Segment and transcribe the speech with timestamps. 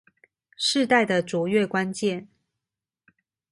[0.57, 2.27] 世代的卓越關鍵